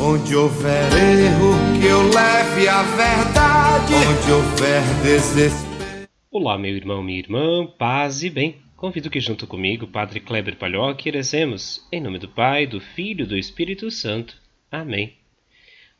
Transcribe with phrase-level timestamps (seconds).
[0.00, 3.94] Onde houver erro, que eu leve a verdade.
[3.94, 6.08] Onde houver desespero.
[6.30, 8.62] Olá, meu irmão, minha irmã, paz e bem.
[8.76, 13.26] Convido que junto comigo, Padre Kleber Palhoque, rezemos em nome do Pai, do Filho e
[13.26, 14.36] do Espírito Santo.
[14.70, 15.14] Amém.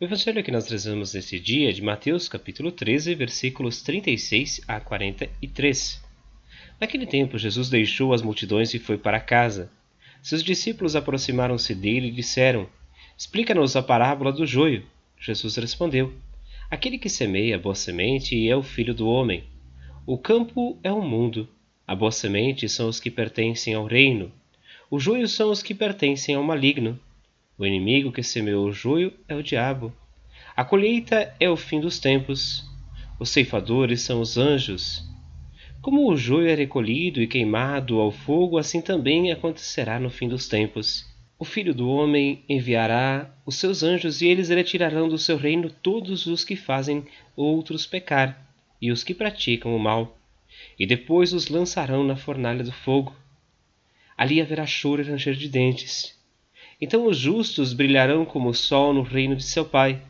[0.00, 4.80] O evangelho que nós rezamos nesse dia é de Mateus capítulo 13, versículos 36 a
[4.80, 6.02] 43.
[6.80, 9.70] Naquele tempo, Jesus deixou as multidões e foi para casa.
[10.20, 12.68] Seus discípulos aproximaram-se dele e disseram:
[13.16, 14.84] Explica-nos a parábola do joio.
[15.18, 16.12] Jesus respondeu:
[16.70, 19.44] Aquele que semeia a boa semente é o filho do homem.
[20.04, 21.48] O campo é o mundo.
[21.86, 24.32] A boa semente são os que pertencem ao reino.
[24.90, 26.98] O joio são os que pertencem ao maligno.
[27.56, 29.92] O inimigo que semeou o joio é o diabo.
[30.56, 32.68] A colheita é o fim dos tempos.
[33.20, 35.04] Os ceifadores são os anjos.
[35.80, 40.48] Como o joio é recolhido e queimado ao fogo, assim também acontecerá no fim dos
[40.48, 41.13] tempos.
[41.38, 46.26] O Filho do Homem enviará os seus anjos e eles retirarão do seu reino todos
[46.26, 47.04] os que fazem
[47.36, 48.44] outros pecar
[48.80, 50.16] e os que praticam o mal,
[50.78, 53.14] e depois os lançarão na fornalha do fogo.
[54.16, 56.16] Ali haverá choro e ranger de dentes.
[56.80, 60.02] Então os justos brilharão como o sol no reino de seu Pai.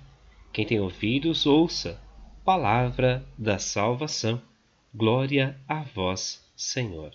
[0.53, 2.01] Quem tem ouvidos, ouça.
[2.45, 4.41] Palavra da salvação.
[4.95, 7.15] Glória a vós, Senhor.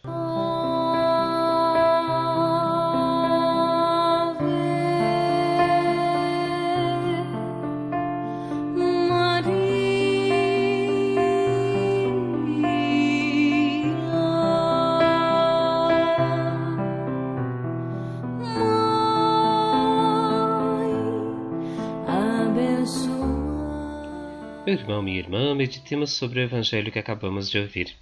[24.70, 27.96] Meu irmão, minha irmã, meditemos sobre o evangelho que acabamos de ouvir.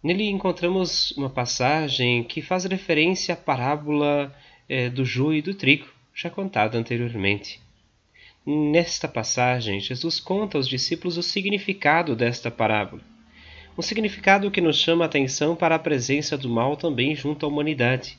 [0.00, 4.32] Nele encontramos uma passagem que faz referência à parábola
[4.68, 7.60] é, do joio e do trigo, já contada anteriormente.
[8.46, 13.02] Nesta passagem, Jesus conta aos discípulos o significado desta parábola.
[13.76, 17.48] Um significado que nos chama a atenção para a presença do mal também junto à
[17.48, 18.16] humanidade.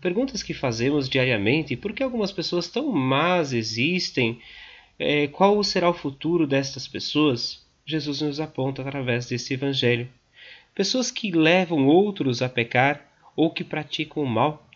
[0.00, 4.40] Perguntas que fazemos diariamente: por que algumas pessoas tão más existem?
[4.98, 10.08] É, qual será o futuro destas pessoas, Jesus nos aponta através desse evangelho.
[10.74, 14.66] Pessoas que levam outros a pecar ou que praticam o mal,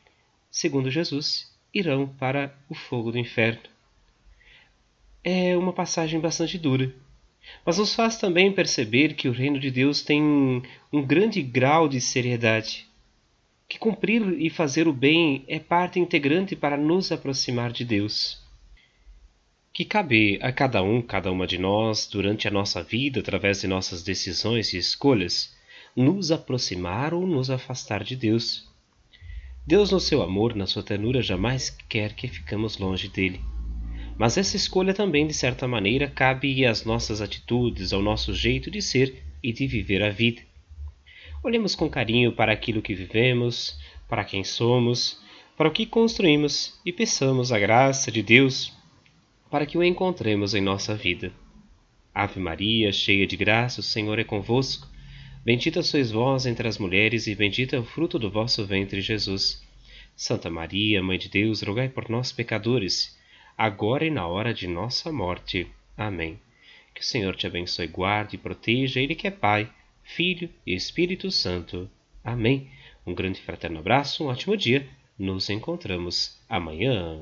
[0.50, 3.62] segundo Jesus, irão para o fogo do inferno.
[5.24, 6.94] É uma passagem bastante dura,
[7.64, 10.22] mas nos faz também perceber que o reino de Deus tem
[10.92, 12.86] um grande grau de seriedade,
[13.68, 18.40] que cumprir e fazer o bem é parte integrante para nos aproximar de Deus
[19.72, 23.68] que cabe a cada um, cada uma de nós, durante a nossa vida, através de
[23.68, 25.54] nossas decisões e escolhas,
[25.94, 28.68] nos aproximar ou nos afastar de Deus.
[29.64, 33.40] Deus, no seu amor, na sua ternura, jamais quer que ficamos longe dele.
[34.18, 38.82] Mas essa escolha também, de certa maneira, cabe às nossas atitudes, ao nosso jeito de
[38.82, 40.42] ser e de viver a vida.
[41.42, 45.20] Olhemos com carinho para aquilo que vivemos, para quem somos,
[45.56, 48.79] para o que construímos e peçamos a graça de Deus
[49.50, 51.32] para que o encontremos em nossa vida.
[52.14, 54.88] Ave Maria, cheia de graça, o Senhor é convosco.
[55.44, 59.62] Bendita sois vós entre as mulheres, e bendito é o fruto do vosso ventre, Jesus.
[60.14, 63.18] Santa Maria, Mãe de Deus, rogai por nós, pecadores,
[63.56, 65.66] agora e na hora de nossa morte.
[65.96, 66.38] Amém.
[66.94, 69.70] Que o Senhor te abençoe, guarde e proteja, Ele que é Pai,
[70.02, 71.90] Filho e Espírito Santo.
[72.22, 72.68] Amém.
[73.06, 74.86] Um grande fraterno abraço, um ótimo dia.
[75.18, 77.18] Nos encontramos amanhã.